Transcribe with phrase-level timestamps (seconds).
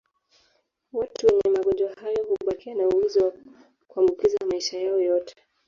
[0.93, 3.33] Watu wenye magonjwa hayo hubakia na uwezo wa
[3.87, 5.35] kuambukiza maisha yao yote